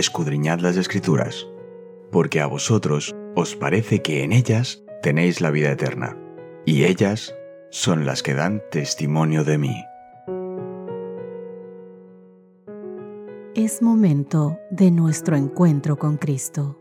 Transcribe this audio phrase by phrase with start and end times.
[0.00, 1.46] escudriñad las escrituras,
[2.10, 6.18] porque a vosotros os parece que en ellas tenéis la vida eterna,
[6.64, 7.34] y ellas
[7.70, 9.84] son las que dan testimonio de mí.
[13.54, 16.76] Es momento de nuestro encuentro con Cristo.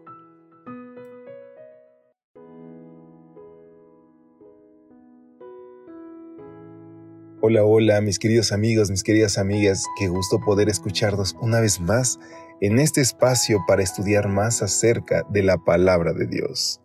[7.41, 12.19] Hola, hola, mis queridos amigos, mis queridas amigas, qué gusto poder escucharnos una vez más
[12.61, 16.81] en este espacio para estudiar más acerca de la palabra de Dios.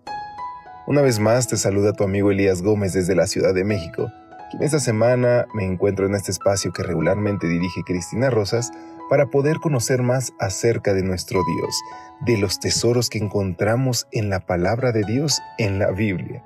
[0.86, 4.10] Una vez más te saluda tu amigo Elías Gómez desde la Ciudad de México,
[4.50, 8.70] quien esta semana me encuentro en este espacio que regularmente dirige Cristina Rosas
[9.10, 11.76] para poder conocer más acerca de nuestro Dios,
[12.24, 16.44] de los tesoros que encontramos en la palabra de Dios en la Biblia.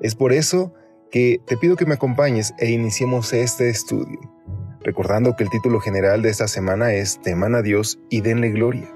[0.00, 0.72] Es por eso
[1.10, 4.20] que te pido que me acompañes e iniciemos este estudio,
[4.82, 8.94] recordando que el título general de esta semana es Teman a Dios y denle gloria.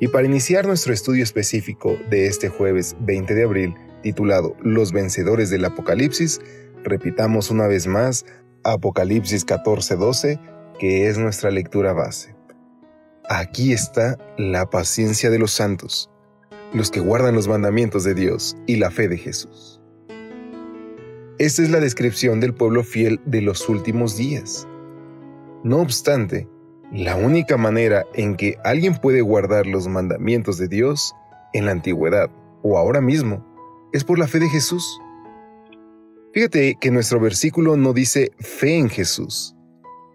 [0.00, 5.50] Y para iniciar nuestro estudio específico de este jueves 20 de abril, titulado Los vencedores
[5.50, 6.40] del Apocalipsis,
[6.82, 8.24] repitamos una vez más
[8.64, 10.40] Apocalipsis 14:12,
[10.78, 12.34] que es nuestra lectura base.
[13.28, 16.10] Aquí está la paciencia de los santos,
[16.72, 19.80] los que guardan los mandamientos de Dios y la fe de Jesús.
[21.38, 24.66] Esta es la descripción del pueblo fiel de los últimos días.
[25.64, 26.48] No obstante,
[26.90, 31.14] la única manera en que alguien puede guardar los mandamientos de Dios
[31.52, 32.30] en la antigüedad
[32.62, 33.46] o ahora mismo
[33.92, 35.00] es por la fe de Jesús.
[36.34, 39.54] Fíjate que nuestro versículo no dice fe en Jesús,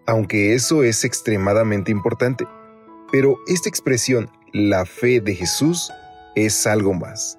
[0.06, 2.46] aunque eso es extremadamente importante,
[3.10, 5.90] pero esta expresión, la fe de Jesús,
[6.34, 7.38] es algo más.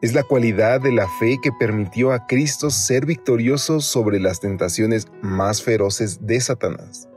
[0.00, 5.08] Es la cualidad de la fe que permitió a Cristo ser victorioso sobre las tentaciones
[5.20, 7.08] más feroces de Satanás.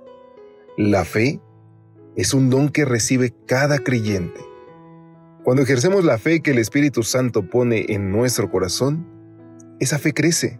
[0.84, 1.40] La fe
[2.16, 4.42] es un don que recibe cada creyente.
[5.44, 9.06] Cuando ejercemos la fe que el Espíritu Santo pone en nuestro corazón,
[9.80, 10.60] esa fe crece.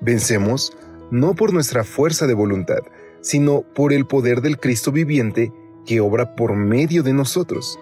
[0.00, 0.74] Vencemos
[1.10, 2.78] no por nuestra fuerza de voluntad,
[3.20, 5.52] sino por el poder del Cristo viviente
[5.84, 7.78] que obra por medio de nosotros.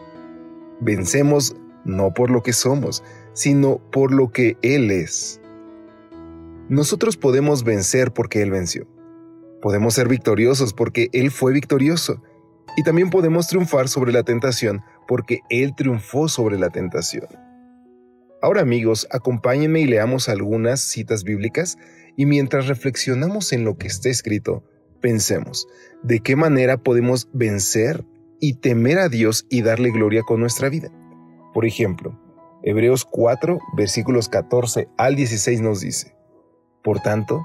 [0.80, 5.40] Vencemos no por lo que somos, sino por lo que Él es.
[6.68, 8.88] Nosotros podemos vencer porque Él venció.
[9.62, 12.20] Podemos ser victoriosos porque Él fue victorioso.
[12.76, 17.28] Y también podemos triunfar sobre la tentación porque Él triunfó sobre la tentación.
[18.42, 21.78] Ahora amigos, acompáñenme y leamos algunas citas bíblicas
[22.16, 24.64] y mientras reflexionamos en lo que está escrito,
[25.00, 25.68] pensemos,
[26.02, 28.04] ¿de qué manera podemos vencer
[28.40, 30.90] y temer a Dios y darle gloria con nuestra vida?
[31.54, 32.18] Por ejemplo,
[32.64, 36.16] Hebreos 4, versículos 14 al 16 nos dice,
[36.82, 37.44] Por tanto,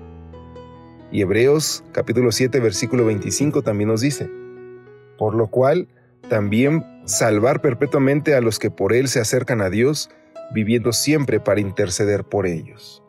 [1.11, 4.29] Y Hebreos capítulo 7 versículo 25 también nos dice,
[5.17, 5.87] por lo cual
[6.29, 10.09] también salvar perpetuamente a los que por él se acercan a Dios,
[10.53, 13.03] viviendo siempre para interceder por ellos.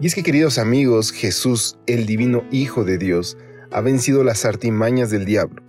[0.00, 3.36] Y es que queridos amigos, Jesús, el divino Hijo de Dios,
[3.70, 5.62] ha vencido las artimañas del diablo,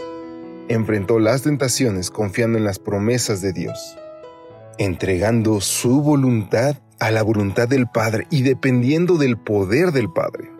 [0.69, 3.97] enfrentó las tentaciones confiando en las promesas de Dios
[4.79, 10.51] entregando su voluntad a la voluntad del Padre y dependiendo del poder del Padre.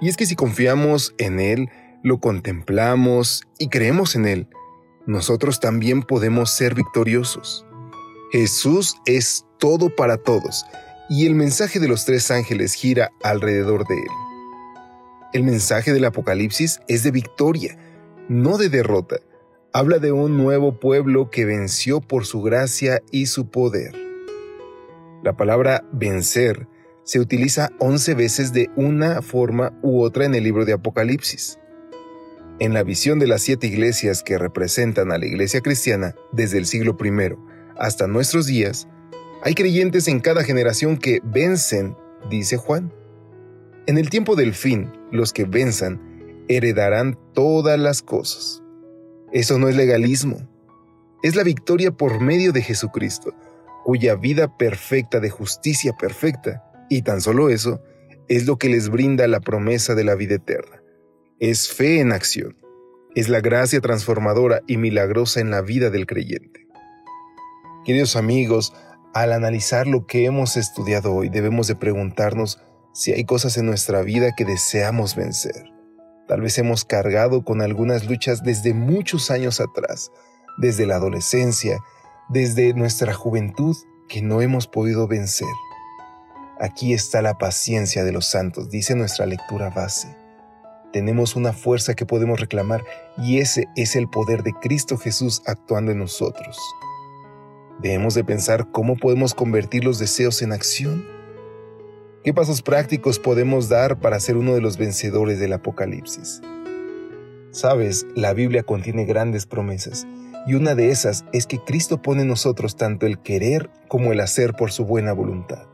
[0.00, 1.70] Y es que si confiamos en Él,
[2.02, 4.48] lo contemplamos y creemos en Él,
[5.06, 7.66] nosotros también podemos ser victoriosos.
[8.32, 10.64] Jesús es todo para todos
[11.08, 14.10] y el mensaje de los tres ángeles gira alrededor de Él.
[15.32, 17.76] El mensaje del Apocalipsis es de victoria,
[18.28, 19.16] no de derrota,
[19.72, 24.09] habla de un nuevo pueblo que venció por su gracia y su poder.
[25.22, 26.66] La palabra vencer
[27.04, 31.58] se utiliza once veces de una forma u otra en el libro de Apocalipsis.
[32.58, 36.66] En la visión de las siete iglesias que representan a la iglesia cristiana desde el
[36.66, 37.36] siglo I
[37.76, 38.88] hasta nuestros días,
[39.42, 41.96] hay creyentes en cada generación que vencen,
[42.30, 42.92] dice Juan.
[43.86, 46.00] En el tiempo del fin, los que venzan
[46.48, 48.62] heredarán todas las cosas.
[49.32, 50.48] Eso no es legalismo.
[51.22, 53.34] Es la victoria por medio de Jesucristo,
[53.90, 57.82] cuya vida perfecta de justicia perfecta, y tan solo eso,
[58.28, 60.80] es lo que les brinda la promesa de la vida eterna.
[61.40, 62.56] Es fe en acción.
[63.16, 66.68] es la gracia transformadora y milagrosa en la vida del creyente.
[67.84, 68.72] Queridos amigos,
[69.12, 72.62] al analizar lo que hemos estudiado hoy, debemos de preguntarnos
[72.94, 75.64] si hay cosas en nuestra vida que deseamos vencer.
[76.28, 80.12] Tal vez hemos cargado con algunas luchas desde muchos años atrás,
[80.58, 81.80] desde la adolescencia,
[82.30, 83.76] desde nuestra juventud,
[84.08, 85.48] que no hemos podido vencer.
[86.60, 90.16] Aquí está la paciencia de los santos, dice nuestra lectura base.
[90.92, 92.84] Tenemos una fuerza que podemos reclamar
[93.18, 96.56] y ese es el poder de Cristo Jesús actuando en nosotros.
[97.80, 101.04] Debemos de pensar cómo podemos convertir los deseos en acción.
[102.22, 106.42] ¿Qué pasos prácticos podemos dar para ser uno de los vencedores del Apocalipsis?
[107.50, 110.06] Sabes, la Biblia contiene grandes promesas
[110.46, 114.20] y una de esas es que Cristo pone en nosotros tanto el querer como el
[114.20, 115.66] hacer por su buena voluntad.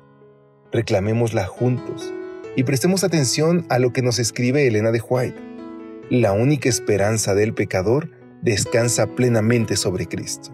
[0.73, 2.13] Reclamémosla juntos
[2.57, 5.41] y prestemos atención a lo que nos escribe Elena de White.
[6.11, 8.11] La única esperanza del pecador
[8.43, 10.51] descansa plenamente sobre Cristo.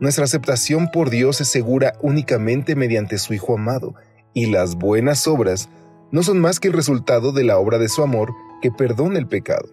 [0.00, 3.94] Nuestra aceptación por Dios es segura únicamente mediante su Hijo amado,
[4.32, 5.68] y las buenas obras
[6.10, 8.32] no son más que el resultado de la obra de su amor
[8.62, 9.68] que perdona el pecado.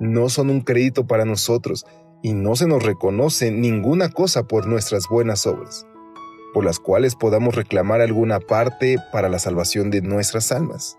[0.00, 1.86] No son un crédito para nosotros,
[2.24, 5.86] y no se nos reconoce ninguna cosa por nuestras buenas obras,
[6.54, 10.98] por las cuales podamos reclamar alguna parte para la salvación de nuestras almas.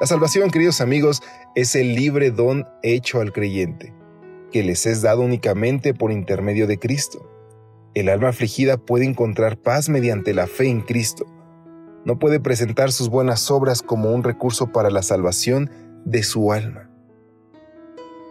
[0.00, 1.24] La salvación, queridos amigos,
[1.56, 3.92] es el libre don hecho al creyente
[4.52, 7.28] que les es dado únicamente por intermedio de Cristo.
[7.94, 11.26] El alma afligida puede encontrar paz mediante la fe en Cristo.
[12.04, 15.68] No puede presentar sus buenas obras como un recurso para la salvación
[16.04, 16.85] de su alma.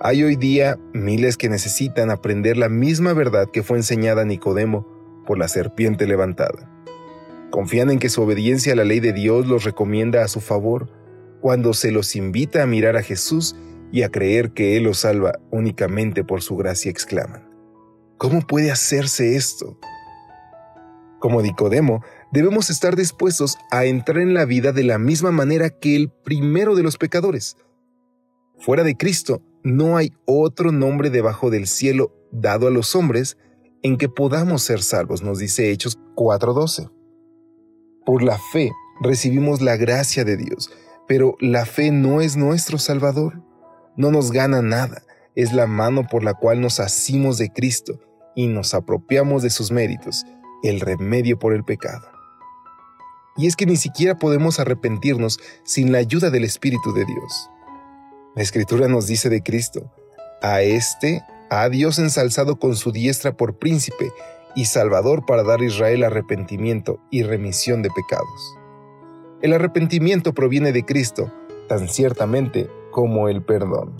[0.07, 4.85] Hay hoy día miles que necesitan aprender la misma verdad que fue enseñada a Nicodemo
[5.25, 6.71] por la serpiente levantada.
[7.49, 10.91] Confían en que su obediencia a la ley de Dios los recomienda a su favor
[11.41, 13.55] cuando se los invita a mirar a Jesús
[13.91, 17.49] y a creer que Él los salva únicamente por su gracia, exclaman.
[18.19, 19.79] ¿Cómo puede hacerse esto?
[21.17, 25.95] Como Nicodemo, debemos estar dispuestos a entrar en la vida de la misma manera que
[25.95, 27.57] el primero de los pecadores.
[28.59, 33.37] Fuera de Cristo, no hay otro nombre debajo del cielo dado a los hombres
[33.83, 36.89] en que podamos ser salvos, nos dice Hechos 4:12.
[38.05, 38.71] Por la fe
[39.01, 40.71] recibimos la gracia de Dios,
[41.05, 43.43] pero la fe no es nuestro Salvador
[43.97, 45.03] no nos gana nada,
[45.35, 47.99] es la mano por la cual nos asimos de Cristo
[48.35, 50.25] y nos apropiamos de sus méritos,
[50.63, 52.07] el remedio por el pecado.
[53.37, 57.49] Y es que ni siquiera podemos arrepentirnos sin la ayuda del Espíritu de Dios.
[58.35, 59.89] La Escritura nos dice de Cristo,
[60.41, 64.11] a éste ha Dios ensalzado con su diestra por príncipe
[64.57, 68.57] y salvador para dar a Israel arrepentimiento y remisión de pecados.
[69.41, 71.31] El arrepentimiento proviene de Cristo,
[71.69, 73.95] tan ciertamente como el perdón.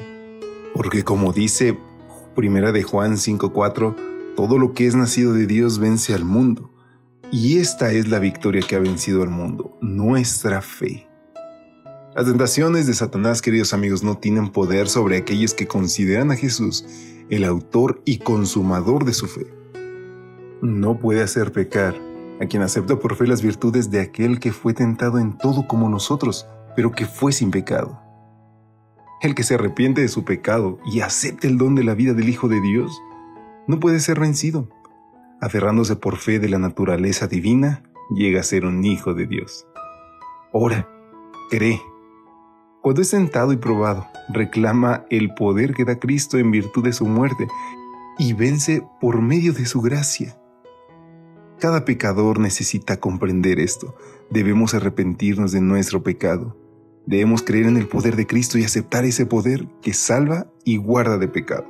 [0.73, 1.77] Porque como dice
[2.35, 3.95] Primera de Juan 5:4,
[4.35, 6.73] todo lo que es nacido de Dios vence al mundo.
[7.31, 11.07] Y esta es la victoria que ha vencido al mundo, nuestra fe.
[12.15, 16.85] Las tentaciones de Satanás, queridos amigos, no tienen poder sobre aquellos que consideran a Jesús
[17.29, 19.45] el autor y consumador de su fe.
[20.61, 21.93] No puede hacer pecar
[22.39, 25.89] a quien acepta por fe las virtudes de aquel que fue tentado en todo como
[25.89, 28.01] nosotros, pero que fue sin pecado.
[29.21, 32.29] El que se arrepiente de su pecado y acepte el don de la vida del
[32.29, 32.97] Hijo de Dios
[33.67, 34.69] no puede ser vencido.
[35.41, 39.67] Aferrándose por fe de la naturaleza divina, llega a ser un hijo de Dios.
[40.53, 40.87] Ora,
[41.49, 41.81] cree.
[42.85, 47.07] Cuando es sentado y probado, reclama el poder que da Cristo en virtud de su
[47.07, 47.47] muerte
[48.19, 50.37] y vence por medio de su gracia.
[51.59, 53.95] Cada pecador necesita comprender esto.
[54.29, 56.55] Debemos arrepentirnos de nuestro pecado
[57.07, 61.17] Debemos creer en el poder de Cristo y aceptar ese poder que salva y guarda
[61.17, 61.65] de pecado.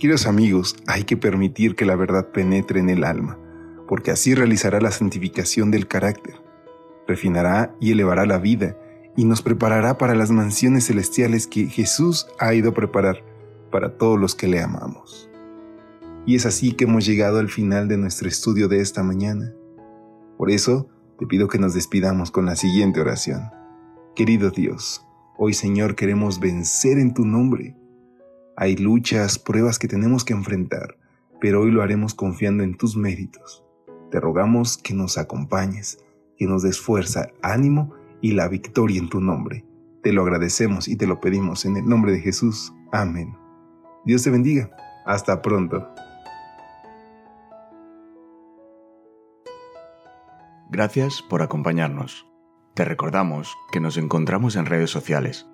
[0.00, 3.38] Queridos amigos, hay que permitir que la verdad penetre en el alma,
[3.86, 6.34] porque así realizará la santificación del carácter,
[7.06, 8.76] refinará y elevará la vida
[9.16, 13.22] y nos preparará para las mansiones celestiales que Jesús ha ido a preparar
[13.70, 15.30] para todos los que le amamos.
[16.26, 19.52] Y es así que hemos llegado al final de nuestro estudio de esta mañana.
[20.38, 23.50] Por eso, te pido que nos despidamos con la siguiente oración.
[24.16, 25.04] Querido Dios,
[25.36, 27.76] hoy Señor queremos vencer en tu nombre.
[28.56, 30.96] Hay luchas, pruebas que tenemos que enfrentar,
[31.40, 33.64] pero hoy lo haremos confiando en tus méritos.
[34.10, 35.98] Te rogamos que nos acompañes,
[36.36, 39.66] que nos des fuerza, ánimo y la victoria en tu nombre.
[40.02, 42.72] Te lo agradecemos y te lo pedimos en el nombre de Jesús.
[42.90, 43.36] Amén.
[44.06, 44.70] Dios te bendiga.
[45.04, 45.86] Hasta pronto.
[50.70, 52.26] Gracias por acompañarnos.
[52.72, 55.46] Te recordamos que nos encontramos en redes sociales.